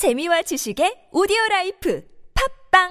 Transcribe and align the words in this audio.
재미와 0.00 0.40
지식의 0.40 1.10
오디오 1.12 1.36
라이프 1.50 2.02
팟빵 2.72 2.88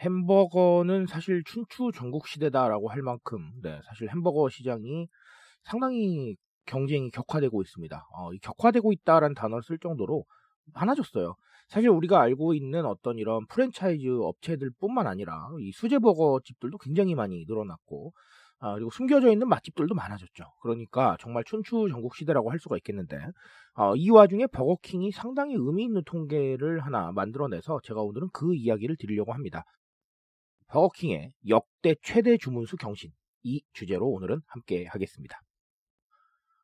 햄버거는 0.00 1.04
사실 1.06 1.44
춘추 1.44 1.90
전국 1.94 2.26
시대다라고 2.26 2.88
할 2.88 3.02
만큼 3.02 3.52
네, 3.62 3.78
사실 3.84 4.08
햄버거 4.08 4.48
시장이 4.48 5.08
상당히 5.64 6.36
경쟁이 6.64 7.10
격화되고 7.10 7.60
있습니다. 7.60 8.06
어, 8.16 8.32
이 8.32 8.38
격화되고 8.38 8.90
있다라는 8.90 9.34
단어를 9.34 9.62
쓸 9.62 9.78
정도로 9.78 10.24
많아졌어요. 10.72 11.34
사실 11.68 11.88
우리가 11.88 12.20
알고 12.20 12.54
있는 12.54 12.84
어떤 12.84 13.18
이런 13.18 13.46
프랜차이즈 13.46 14.06
업체들뿐만 14.08 15.06
아니라 15.06 15.48
이 15.60 15.72
수제버거 15.72 16.40
집들도 16.44 16.78
굉장히 16.78 17.14
많이 17.14 17.44
늘어났고 17.46 18.12
아, 18.60 18.74
그리고 18.74 18.90
숨겨져 18.90 19.30
있는 19.30 19.48
맛집들도 19.48 19.94
많아졌죠. 19.94 20.44
그러니까 20.62 21.16
정말 21.20 21.44
춘추 21.44 21.88
전국 21.90 22.16
시대라고 22.16 22.50
할 22.50 22.58
수가 22.58 22.76
있겠는데 22.78 23.18
어, 23.74 23.94
이 23.96 24.08
와중에 24.10 24.46
버거킹이 24.46 25.10
상당히 25.12 25.54
의미 25.54 25.84
있는 25.84 26.02
통계를 26.04 26.80
하나 26.80 27.12
만들어내서 27.12 27.80
제가 27.82 28.00
오늘은 28.00 28.28
그 28.32 28.54
이야기를 28.54 28.96
드리려고 28.98 29.32
합니다. 29.32 29.64
버거킹의 30.68 31.32
역대 31.48 31.94
최대 32.02 32.36
주문수 32.38 32.76
경신 32.76 33.10
이 33.42 33.62
주제로 33.72 34.08
오늘은 34.08 34.40
함께 34.46 34.86
하겠습니다. 34.86 35.38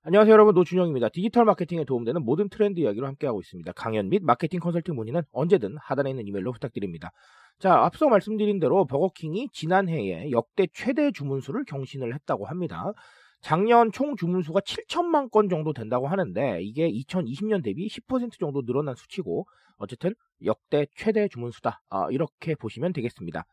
안녕하세요 0.02 0.32
여러분 0.32 0.54
노준영입니다. 0.54 1.10
디지털 1.10 1.44
마케팅에 1.44 1.84
도움되는 1.84 2.24
모든 2.24 2.48
트렌드 2.48 2.80
이야기로 2.80 3.06
함께하고 3.06 3.42
있습니다. 3.42 3.70
강연 3.72 4.08
및 4.08 4.22
마케팅 4.24 4.58
컨설팅 4.58 4.94
문의는 4.94 5.20
언제든 5.30 5.76
하단에 5.76 6.08
있는 6.08 6.26
이메일로 6.26 6.52
부탁드립니다. 6.52 7.10
자 7.58 7.74
앞서 7.84 8.08
말씀드린 8.08 8.60
대로 8.60 8.86
버거킹이 8.86 9.48
지난해에 9.52 10.30
역대 10.30 10.66
최대 10.72 11.12
주문수를 11.12 11.64
경신을 11.66 12.14
했다고 12.14 12.46
합니다. 12.46 12.94
작년 13.42 13.92
총 13.92 14.16
주문수가 14.16 14.60
7천만 14.60 15.30
건 15.30 15.50
정도 15.50 15.74
된다고 15.74 16.08
하는데 16.08 16.62
이게 16.62 16.90
2020년 16.90 17.62
대비 17.62 17.86
10% 17.86 18.38
정도 18.38 18.62
늘어난 18.62 18.94
수치고 18.94 19.46
어쨌든 19.76 20.14
역대 20.46 20.86
최대 20.96 21.28
주문수다 21.28 21.82
아, 21.90 22.06
이렇게 22.10 22.54
보시면 22.54 22.94
되겠습니다. 22.94 23.44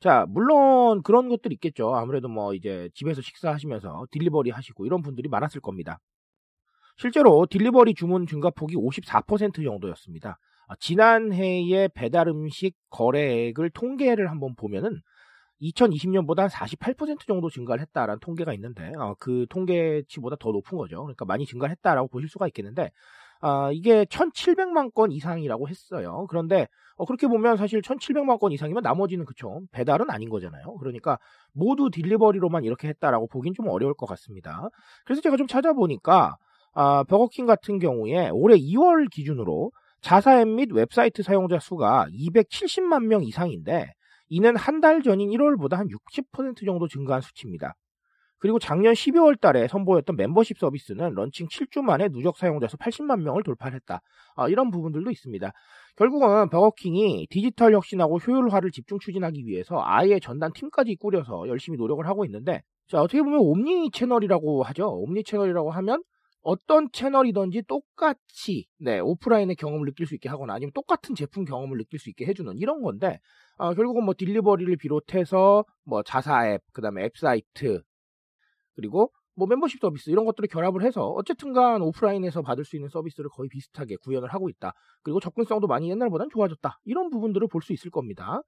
자, 0.00 0.26
물론 0.28 1.02
그런 1.02 1.28
것들 1.28 1.52
있겠죠. 1.54 1.94
아무래도 1.94 2.28
뭐 2.28 2.54
이제 2.54 2.90
집에서 2.94 3.22
식사하시면서 3.22 4.06
딜리버리 4.10 4.50
하시고 4.50 4.86
이런 4.86 5.02
분들이 5.02 5.28
많았을 5.28 5.60
겁니다. 5.60 5.98
실제로 6.96 7.46
딜리버리 7.48 7.94
주문 7.94 8.26
증가폭이 8.26 8.76
54% 8.76 9.64
정도였습니다. 9.64 10.38
아, 10.68 10.74
지난해의 10.80 11.90
배달 11.94 12.28
음식 12.28 12.74
거래액을 12.90 13.70
통계를 13.70 14.30
한번 14.30 14.54
보면은 14.56 15.00
2020년보다 15.62 16.48
한48% 16.48 17.26
정도 17.26 17.48
증가를 17.48 17.80
했다라는 17.82 18.20
통계가 18.20 18.52
있는데 18.54 18.92
어, 18.98 19.14
그 19.18 19.46
통계치보다 19.48 20.36
더 20.38 20.50
높은 20.50 20.76
거죠. 20.76 21.02
그러니까 21.02 21.24
많이 21.24 21.46
증가를 21.46 21.72
했다라고 21.76 22.08
보실 22.08 22.28
수가 22.28 22.46
있겠는데 22.48 22.90
아, 23.40 23.70
이게 23.72 24.04
1,700만 24.06 24.92
건 24.94 25.12
이상이라고 25.12 25.68
했어요. 25.68 26.26
그런데 26.28 26.66
어, 26.96 27.04
그렇게 27.04 27.26
보면 27.26 27.56
사실 27.56 27.82
1,700만 27.82 28.38
건 28.38 28.52
이상이면 28.52 28.82
나머지는 28.82 29.24
그쵸 29.24 29.60
배달은 29.72 30.10
아닌 30.10 30.28
거잖아요. 30.30 30.76
그러니까 30.78 31.18
모두 31.52 31.90
delivery로만 31.90 32.64
이렇게 32.64 32.88
했다라고 32.88 33.28
보긴 33.28 33.54
좀 33.54 33.68
어려울 33.68 33.94
것 33.94 34.06
같습니다. 34.06 34.68
그래서 35.04 35.20
제가 35.22 35.36
좀 35.36 35.46
찾아보니까 35.46 36.36
아, 36.74 37.04
버거킹 37.04 37.46
같은 37.46 37.78
경우에 37.78 38.28
올해 38.30 38.56
2월 38.56 39.08
기준으로 39.10 39.72
자사 40.02 40.40
앱 40.40 40.48
및 40.48 40.70
웹사이트 40.72 41.22
사용자 41.22 41.58
수가 41.58 42.06
270만 42.12 43.04
명 43.06 43.22
이상인데 43.24 43.92
이는 44.28 44.56
한 44.56 44.80
달 44.80 45.02
전인 45.02 45.30
1월보다 45.30 45.76
한 45.76 45.88
60% 45.88 46.64
정도 46.66 46.86
증가한 46.88 47.22
수치입니다. 47.22 47.74
그리고 48.38 48.58
작년 48.58 48.92
12월 48.92 49.40
달에 49.40 49.66
선보였던 49.68 50.16
멤버십 50.16 50.58
서비스는 50.58 51.14
런칭 51.14 51.48
7주 51.48 51.82
만에 51.82 52.08
누적 52.08 52.36
사용자 52.36 52.68
수 52.68 52.76
80만 52.76 53.22
명을 53.22 53.42
돌파했다. 53.42 54.00
아, 54.36 54.48
이런 54.48 54.70
부분들도 54.70 55.10
있습니다. 55.10 55.52
결국은 55.96 56.48
버거킹이 56.50 57.28
디지털 57.30 57.72
혁신하고 57.72 58.18
효율화를 58.18 58.70
집중 58.70 58.98
추진하기 58.98 59.46
위해서 59.46 59.80
아예 59.82 60.20
전담 60.20 60.52
팀까지 60.52 60.96
꾸려서 60.96 61.48
열심히 61.48 61.78
노력을 61.78 62.06
하고 62.06 62.24
있는데 62.26 62.62
자, 62.88 63.00
어떻게 63.00 63.22
보면 63.22 63.40
옴니 63.40 63.90
채널이라고 63.90 64.62
하죠. 64.62 64.88
옴니 64.88 65.24
채널이라고 65.24 65.70
하면 65.70 66.02
어떤 66.42 66.88
채널이든지 66.92 67.62
똑같이 67.66 68.66
네, 68.78 69.00
오프라인의 69.00 69.56
경험을 69.56 69.86
느낄 69.86 70.06
수 70.06 70.14
있게 70.14 70.28
하거나 70.28 70.54
아니면 70.54 70.70
똑같은 70.74 71.16
제품 71.16 71.44
경험을 71.44 71.76
느낄 71.78 71.98
수 71.98 72.08
있게 72.08 72.24
해주는 72.26 72.56
이런 72.58 72.82
건데 72.82 73.18
어, 73.56 73.74
결국은 73.74 74.04
뭐 74.04 74.14
딜리버리를 74.16 74.76
비롯해서 74.76 75.64
뭐 75.84 76.04
자사 76.04 76.48
앱, 76.48 76.62
그다음에 76.72 77.04
앱 77.04 77.16
사이트 77.16 77.82
그리고 78.76 79.10
뭐 79.34 79.46
멤버십 79.46 79.80
서비스 79.80 80.10
이런 80.10 80.24
것들을 80.24 80.48
결합을 80.48 80.82
해서 80.82 81.08
어쨌든간 81.08 81.82
오프라인에서 81.82 82.42
받을 82.42 82.64
수 82.64 82.76
있는 82.76 82.88
서비스를 82.88 83.28
거의 83.30 83.48
비슷하게 83.48 83.96
구현을 84.04 84.28
하고 84.32 84.48
있다. 84.48 84.72
그리고 85.02 85.20
접근성도 85.20 85.66
많이 85.66 85.90
옛날보다는 85.90 86.30
좋아졌다. 86.30 86.78
이런 86.84 87.10
부분들을 87.10 87.48
볼 87.48 87.62
수 87.62 87.72
있을 87.72 87.90
겁니다. 87.90 88.42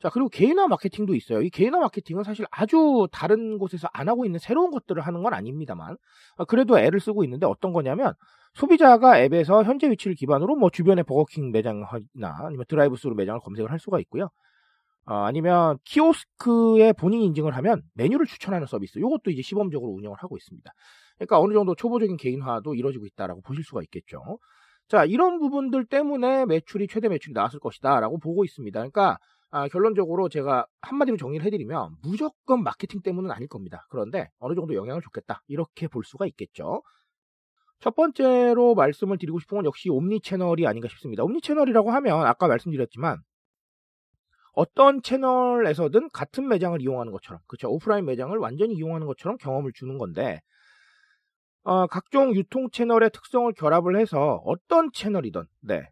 자, 0.00 0.10
그리고 0.10 0.28
개인화 0.28 0.66
마케팅도 0.66 1.14
있어요. 1.14 1.42
이 1.42 1.50
개인화 1.50 1.78
마케팅은 1.78 2.24
사실 2.24 2.44
아주 2.50 3.06
다른 3.12 3.58
곳에서 3.58 3.88
안 3.92 4.08
하고 4.08 4.24
있는 4.24 4.40
새로운 4.40 4.72
것들을 4.72 5.00
하는 5.00 5.22
건 5.22 5.32
아닙니다만, 5.32 5.96
어, 6.38 6.44
그래도 6.44 6.76
애를 6.78 6.98
쓰고 6.98 7.22
있는데 7.24 7.46
어떤 7.46 7.72
거냐면, 7.72 8.14
소비자가 8.54 9.20
앱에서 9.20 9.62
현재 9.62 9.88
위치를 9.88 10.16
기반으로 10.16 10.56
뭐 10.56 10.70
주변의 10.70 11.04
버거킹 11.04 11.52
매장이나 11.52 12.36
아니면 12.46 12.64
드라이브 12.68 12.96
스루 12.96 13.14
매장을 13.14 13.40
검색을 13.40 13.70
할 13.70 13.78
수가 13.78 14.00
있고요. 14.00 14.28
어, 15.06 15.14
아니면 15.14 15.78
키오스크에 15.84 16.92
본인 16.92 17.22
인증을 17.22 17.56
하면 17.56 17.82
메뉴를 17.94 18.26
추천하는 18.26 18.66
서비스. 18.66 18.98
이것도 18.98 19.30
이제 19.30 19.42
시범적으로 19.42 19.92
운영을 19.92 20.16
하고 20.18 20.36
있습니다. 20.36 20.72
그러니까 21.16 21.40
어느 21.40 21.52
정도 21.52 21.74
초보적인 21.74 22.16
개인화도 22.16 22.74
이루어지고 22.74 23.06
있다라고 23.06 23.40
보실 23.42 23.64
수가 23.64 23.82
있겠죠. 23.82 24.38
자, 24.88 25.04
이런 25.04 25.38
부분들 25.38 25.86
때문에 25.86 26.46
매출이 26.46 26.86
최대 26.88 27.08
매출이 27.08 27.32
나왔을 27.32 27.58
것이다라고 27.58 28.18
보고 28.18 28.44
있습니다. 28.44 28.78
그러니까 28.78 29.18
아, 29.50 29.68
결론적으로 29.68 30.28
제가 30.28 30.66
한마디로 30.80 31.16
정리를 31.18 31.44
해드리면 31.44 31.96
무조건 32.02 32.62
마케팅 32.62 33.02
때문은 33.02 33.30
아닐 33.30 33.48
겁니다. 33.48 33.86
그런데 33.90 34.30
어느 34.38 34.54
정도 34.54 34.74
영향을 34.74 35.02
줬겠다. 35.02 35.42
이렇게 35.46 35.88
볼 35.88 36.04
수가 36.04 36.26
있겠죠. 36.26 36.82
첫 37.80 37.94
번째로 37.94 38.74
말씀을 38.74 39.18
드리고 39.18 39.40
싶은 39.40 39.58
건 39.58 39.64
역시 39.66 39.90
옴니 39.90 40.20
채널이 40.20 40.66
아닌가 40.66 40.88
싶습니다. 40.88 41.24
옴니 41.24 41.42
채널이라고 41.42 41.90
하면 41.90 42.26
아까 42.26 42.46
말씀드렸지만 42.46 43.18
어떤 44.52 45.02
채널에서든 45.02 46.10
같은 46.12 46.48
매장을 46.48 46.80
이용하는 46.80 47.12
것처럼, 47.12 47.40
그렇죠? 47.46 47.70
오프라인 47.70 48.04
매장을 48.06 48.36
완전히 48.38 48.74
이용하는 48.74 49.06
것처럼 49.06 49.38
경험을 49.38 49.72
주는 49.74 49.98
건데, 49.98 50.40
어, 51.64 51.86
각종 51.86 52.34
유통 52.34 52.70
채널의 52.70 53.10
특성을 53.12 53.52
결합을 53.52 53.96
해서 53.98 54.42
어떤 54.44 54.90
채널이든, 54.92 55.44
네, 55.60 55.84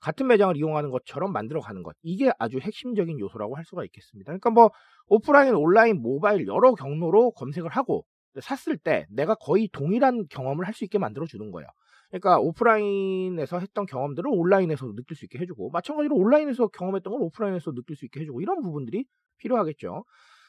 같은 0.00 0.26
매장을 0.28 0.56
이용하는 0.56 0.90
것처럼 0.90 1.32
만들어가는 1.32 1.82
것. 1.82 1.96
이게 2.02 2.30
아주 2.38 2.58
핵심적인 2.58 3.18
요소라고 3.18 3.56
할 3.56 3.64
수가 3.64 3.84
있겠습니다. 3.84 4.30
그러니까 4.30 4.50
뭐, 4.50 4.70
오프라인, 5.08 5.54
온라인, 5.54 6.00
모바일 6.00 6.46
여러 6.46 6.74
경로로 6.74 7.32
검색을 7.32 7.70
하고, 7.70 8.04
샀을 8.40 8.76
때 8.78 9.06
내가 9.10 9.34
거의 9.34 9.68
동일한 9.72 10.26
경험을 10.30 10.66
할 10.66 10.74
수 10.74 10.84
있게 10.84 10.98
만들어주는 10.98 11.50
거예요. 11.50 11.68
그러니까 12.10 12.38
오프라인에서 12.38 13.58
했던 13.58 13.86
경험들을 13.86 14.30
온라인에서 14.32 14.86
느낄 14.94 15.16
수 15.16 15.24
있게 15.24 15.38
해주고 15.38 15.70
마찬가지로 15.70 16.14
온라인에서 16.14 16.68
경험했던 16.68 17.12
걸 17.12 17.22
오프라인에서 17.22 17.72
느낄 17.72 17.96
수 17.96 18.04
있게 18.04 18.20
해주고 18.20 18.40
이런 18.40 18.62
부분들이 18.62 19.04
필요하겠죠. 19.38 20.04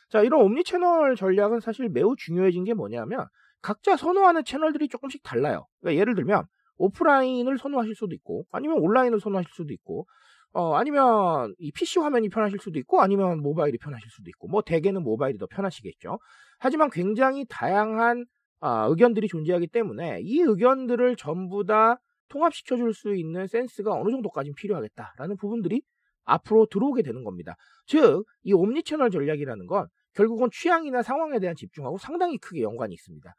자 0.09 0.22
이런 0.22 0.41
옴니 0.41 0.63
채널 0.63 1.16
전략은 1.16 1.59
사실 1.59 1.90
매우 1.90 2.16
중요해진 2.16 2.63
게 2.63 2.73
뭐냐면 2.73 3.28
각자 3.62 3.97
선호하는 3.97 4.44
채널들이 4.45 4.88
조금씩 4.88 5.23
달라요. 5.23 5.66
그러니까 5.81 6.00
예를 6.00 6.16
들면 6.16 6.45
오프라인을 6.78 7.57
선호하실 7.57 7.95
수도 7.95 8.13
있고 8.16 8.45
아니면 8.51 8.78
온라인을 8.79 9.19
선호하실 9.19 9.51
수도 9.53 9.74
있고 9.74 10.06
어, 10.53 10.75
아니면 10.75 11.53
이 11.60 11.71
PC 11.71 12.00
화면이 12.00 12.30
편하실 12.30 12.60
수도 12.60 12.80
있고 12.80 13.01
아니면 13.01 13.42
모바일이 13.42 13.77
편하실 13.77 14.10
수도 14.10 14.30
있고 14.30 14.48
뭐 14.48 14.62
대개는 14.62 15.03
모바일이 15.03 15.38
더 15.38 15.45
편하시겠죠. 15.48 16.19
하지만 16.60 16.89
굉장히 16.89 17.45
다양한 17.50 18.25
아, 18.59 18.86
의견들이 18.88 19.27
존재하기 19.27 19.68
때문에 19.68 20.19
이 20.21 20.39
의견들을 20.42 21.15
전부 21.18 21.65
다 21.65 22.00
통합시켜 22.30 22.75
줄 22.77 22.94
수 22.94 23.15
있는 23.15 23.48
센스가 23.48 23.94
어느 23.94 24.09
정도까지 24.12 24.51
필요하겠다라는 24.54 25.38
부분들이 25.38 25.81
앞으로 26.25 26.65
들어오게 26.65 27.04
되는 27.04 27.24
겁니다. 27.24 27.56
즉, 27.86 28.25
이 28.44 28.54
옴니 28.54 28.83
채널 28.83 29.09
전략이라는 29.12 29.65
건 29.68 29.88
결국은 30.13 30.50
취향이나 30.51 31.01
상황에 31.04 31.39
대한 31.39 31.56
집중하고 31.56 31.98
상당히 32.00 32.38
크게 32.38 32.62
연관이 32.63 32.94
있습니다. 32.95 33.33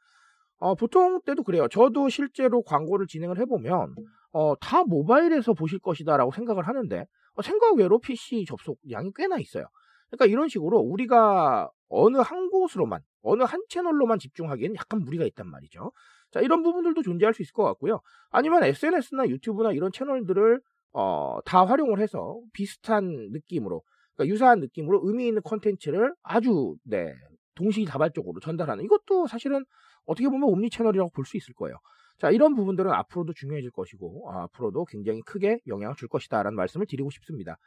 어, 0.61 0.75
보통 0.75 1.21
때도 1.25 1.43
그래요. 1.43 1.69
저도 1.69 2.09
실제로 2.09 2.63
광고를 2.63 3.07
진행을 3.07 3.39
해보면 3.41 3.95
어, 4.33 4.55
다 4.61 4.85
모바일에서 4.85 5.55
보실 5.55 5.79
것이다라고 5.81 6.33
생각을 6.33 6.67
하는데 6.67 7.05
어, 7.35 7.43
생각 7.43 7.77
외로 7.77 7.99
PC 7.99 8.45
접속량이 8.47 9.13
꽤나 9.15 9.39
있어요. 9.39 9.67
그러니까 10.11 10.27
이런 10.27 10.49
식으로 10.49 10.79
우리가 10.79 11.71
어느 11.89 12.19
한 12.19 12.51
곳으로만 12.51 13.01
어느 13.23 13.43
한 13.43 13.63
채널로만 13.69 14.19
집중하기에는 14.19 14.77
약간 14.77 15.01
무리가 15.05 15.25
있단 15.25 15.49
말이죠. 15.49 15.93
자, 16.31 16.41
이런 16.41 16.63
부분들도 16.63 17.03
존재할 17.03 17.35
수 17.35 17.43
있을 17.43 17.53
것 17.53 17.65
같고요. 17.65 18.01
아니면 18.31 18.63
SNS나 18.65 19.29
유튜브나 19.29 19.73
이런 19.73 19.91
채널들을 19.93 20.61
어, 20.93 21.39
다 21.45 21.65
활용을 21.67 22.01
해서 22.01 22.41
비슷한 22.53 23.29
느낌으로, 23.31 23.83
그러니까 24.15 24.33
유사한 24.33 24.61
느낌으로 24.61 25.01
의미 25.05 25.29
있는 25.29 25.43
컨텐츠를 25.43 26.15
아주 26.23 26.77
네, 26.85 27.15
동시다발적으로 27.55 28.41
전달하는 28.41 28.85
이것도 28.85 29.27
사실은 29.27 29.65
어떻게 30.07 30.29
보면 30.29 30.49
옴니 30.49 30.71
채널이라고 30.71 31.11
볼 31.15 31.25
수 31.27 31.37
있을 31.37 31.55
거예요. 31.55 31.77
자, 32.19 32.31
이런 32.31 32.55
부분들은 32.57 32.91
앞으로도 32.91 33.33
중요해질 33.35 33.71
것이고, 33.71 34.31
아, 34.31 34.43
앞으로도 34.45 34.87
굉장히 34.87 35.21
크게 35.23 35.61
영향을 35.69 35.95
줄 35.97 36.09
것이다. 36.09 36.43
라는 36.43 36.57
말씀을 36.57 36.87
드리고 36.87 37.11
싶습니다. 37.11 37.59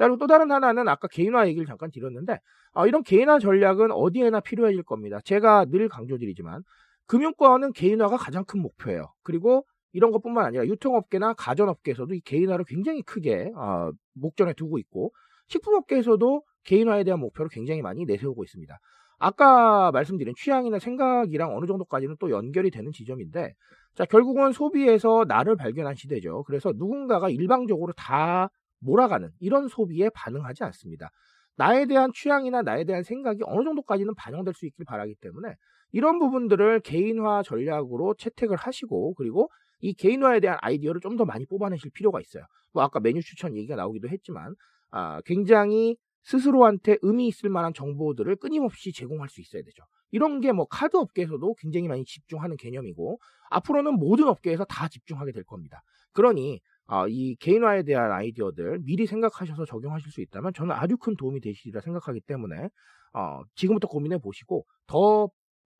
자, 0.00 0.06
그리고 0.06 0.16
또 0.16 0.26
다른 0.26 0.50
하나는 0.50 0.88
아까 0.88 1.08
개인화 1.08 1.46
얘기를 1.46 1.66
잠깐 1.66 1.90
드렸는데, 1.90 2.38
아, 2.72 2.86
이런 2.86 3.02
개인화 3.02 3.38
전략은 3.38 3.90
어디에나 3.90 4.40
필요해질 4.40 4.82
겁니다. 4.82 5.20
제가 5.26 5.66
늘 5.66 5.90
강조드리지만, 5.90 6.62
금융권은 7.06 7.74
개인화가 7.74 8.16
가장 8.16 8.46
큰 8.46 8.62
목표예요. 8.62 9.12
그리고 9.22 9.66
이런 9.92 10.10
것뿐만 10.10 10.46
아니라 10.46 10.64
유통업계나 10.64 11.34
가전업계에서도 11.34 12.14
이 12.14 12.20
개인화를 12.20 12.64
굉장히 12.66 13.02
크게 13.02 13.52
어, 13.54 13.90
목전에 14.14 14.54
두고 14.54 14.78
있고 14.78 15.12
식품업계에서도 15.48 16.44
개인화에 16.64 17.04
대한 17.04 17.20
목표를 17.20 17.50
굉장히 17.50 17.82
많이 17.82 18.04
내세우고 18.04 18.44
있습니다. 18.44 18.78
아까 19.18 19.90
말씀드린 19.90 20.34
취향이나 20.36 20.78
생각이랑 20.78 21.54
어느 21.54 21.66
정도까지는 21.66 22.16
또 22.20 22.30
연결이 22.30 22.70
되는 22.70 22.92
지점인데 22.92 23.54
자 23.94 24.04
결국은 24.04 24.52
소비에서 24.52 25.24
나를 25.26 25.56
발견한 25.56 25.96
시대죠. 25.96 26.44
그래서 26.44 26.72
누군가가 26.72 27.28
일방적으로 27.28 27.92
다 27.94 28.50
몰아가는 28.80 29.30
이런 29.40 29.68
소비에 29.68 30.10
반응하지 30.14 30.64
않습니다. 30.64 31.10
나에 31.56 31.86
대한 31.86 32.10
취향이나 32.14 32.62
나에 32.62 32.84
대한 32.84 33.02
생각이 33.02 33.40
어느 33.44 33.64
정도까지는 33.64 34.14
반영될 34.14 34.54
수 34.54 34.66
있길 34.66 34.84
바라기 34.86 35.14
때문에 35.20 35.54
이런 35.92 36.18
부분들을 36.18 36.80
개인화 36.80 37.42
전략으로 37.42 38.14
채택을 38.14 38.56
하시고 38.56 39.14
그리고 39.14 39.50
이 39.80 39.92
개인화에 39.94 40.40
대한 40.40 40.58
아이디어를 40.62 41.00
좀 41.00 41.16
더 41.16 41.24
많이 41.24 41.44
뽑아내실 41.46 41.90
필요가 41.92 42.20
있어요. 42.20 42.44
뭐 42.72 42.82
아까 42.82 43.00
메뉴 43.00 43.20
추천 43.22 43.56
얘기가 43.56 43.76
나오기도 43.76 44.08
했지만 44.08 44.54
아, 44.90 45.20
굉장히 45.26 45.96
스스로한테 46.22 46.98
의미 47.02 47.26
있을 47.28 47.50
만한 47.50 47.72
정보들을 47.74 48.36
끊임없이 48.36 48.92
제공할 48.92 49.28
수 49.28 49.40
있어야 49.40 49.62
되죠. 49.62 49.82
이런 50.12 50.40
게 50.40 50.52
뭐 50.52 50.66
카드 50.66 50.96
업계에서도 50.96 51.54
굉장히 51.58 51.88
많이 51.88 52.04
집중하는 52.04 52.56
개념이고 52.56 53.18
앞으로는 53.50 53.94
모든 53.94 54.28
업계에서 54.28 54.64
다 54.64 54.88
집중하게 54.88 55.32
될 55.32 55.44
겁니다. 55.44 55.82
그러니 56.12 56.60
어, 56.90 57.06
이 57.06 57.36
개인화에 57.36 57.84
대한 57.84 58.10
아이디어들 58.10 58.80
미리 58.82 59.06
생각하셔서 59.06 59.64
적용하실 59.64 60.10
수 60.10 60.20
있다면 60.22 60.52
저는 60.52 60.74
아주 60.74 60.96
큰 60.96 61.14
도움이 61.16 61.40
되시리라 61.40 61.80
생각하기 61.80 62.20
때문에 62.22 62.68
어, 63.14 63.42
지금부터 63.54 63.86
고민해 63.86 64.18
보시고 64.18 64.66
더 64.88 65.28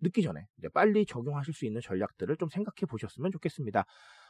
늦기 0.01 0.23
전에 0.23 0.47
빨리 0.73 1.05
적용하실 1.05 1.53
수 1.53 1.67
있는 1.67 1.81
전략들을 1.83 2.37
좀 2.37 2.49
생각해 2.49 2.87
보셨으면 2.89 3.33
좋겠습니다. 3.33 3.85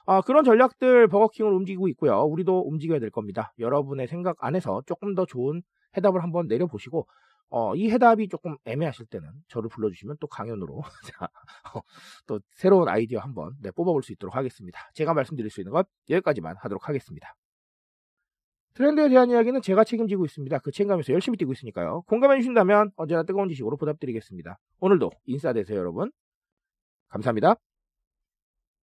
어, 0.06 0.23
그런 0.23 0.43
전략들 0.43 1.09
버거킹을 1.09 1.53
움직이고 1.53 1.87
있고요. 1.88 2.23
우리도 2.23 2.67
움직여야 2.67 2.99
될 2.99 3.11
겁니다. 3.11 3.53
여러분의 3.59 4.09
생각 4.09 4.37
안에서 4.41 4.82
조금 4.87 5.15
더 5.15 5.27
좋은 5.27 5.62
해답을 5.99 6.23
한번 6.23 6.47
내려보시고 6.47 7.06
어, 7.50 7.75
이 7.75 7.91
해답이 7.91 8.29
조금 8.29 8.56
애매하실 8.64 9.06
때는 9.06 9.29
저를 9.49 9.69
불러주시면 9.69 10.17
또 10.20 10.26
강연으로 10.29 10.82
자, 11.12 11.29
어, 11.75 11.81
또 12.26 12.41
새로운 12.52 12.88
아이디어 12.88 13.20
한번 13.20 13.56
네, 13.61 13.70
뽑아볼 13.73 14.02
수 14.02 14.12
있도록 14.12 14.37
하겠습니다. 14.37 14.91
제가 14.94 15.14
말씀드릴 15.14 15.50
수 15.50 15.61
있는 15.61 15.73
것 15.73 15.88
여기까지만 16.08 16.56
하도록 16.58 16.88
하겠습니다. 16.88 17.35
트렌드에 18.75 19.08
대한 19.08 19.31
이야기는 19.31 19.62
제가 19.62 19.85
책임지고 19.85 20.25
있습니다. 20.25 20.58
그 20.61 20.70
책임감에서 20.70 21.12
열심히 21.12 21.37
뛰고 21.37 21.52
있으니까요. 21.52 22.02
공감해 22.02 22.37
주신다면 22.38 22.93
언제나 22.97 23.25
뜨거운 23.25 23.49
지식으로 23.49 23.76
보답드리겠습니다. 23.76 24.58
오늘도 24.79 25.11
인싸 25.26 25.53
되세요, 25.53 25.79
여러분. 25.79 26.12
감사합니다. 27.08 27.56